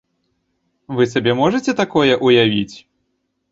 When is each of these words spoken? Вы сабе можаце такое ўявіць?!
Вы 0.99 1.07
сабе 1.13 1.35
можаце 1.41 1.77
такое 1.83 2.19
ўявіць?! 2.31 2.77